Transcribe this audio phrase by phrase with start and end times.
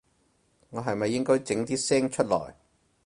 [0.71, 2.55] 我係咪應該整啲聲出來